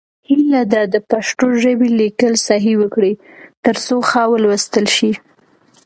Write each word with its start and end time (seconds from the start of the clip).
هیله 0.27 0.61
ده 0.71 0.81
د 0.93 0.95
پښتو 1.11 1.45
ژبې 1.61 1.89
لیکل 1.99 2.33
صحیح 2.47 2.75
وکړئ، 2.79 3.13
تر 3.65 3.75
څو 3.85 3.95
ښه 4.09 4.23
ولوستل 4.31 4.85
شي. 4.95 5.11